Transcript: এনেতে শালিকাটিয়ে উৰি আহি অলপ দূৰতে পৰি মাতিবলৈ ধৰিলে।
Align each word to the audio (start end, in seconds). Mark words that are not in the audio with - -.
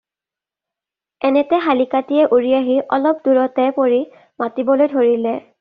এনেতে 1.29 1.59
শালিকাটিয়ে 1.67 2.23
উৰি 2.37 2.55
আহি 2.61 2.79
অলপ 2.99 3.23
দূৰতে 3.29 3.69
পৰি 3.79 4.03
মাতিবলৈ 4.45 4.95
ধৰিলে। 4.97 5.41